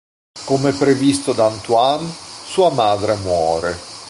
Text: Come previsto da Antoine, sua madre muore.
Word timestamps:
Come 0.45 0.71
previsto 0.73 1.31
da 1.31 1.45
Antoine, 1.45 2.11
sua 2.47 2.71
madre 2.71 3.15
muore. 3.17 3.77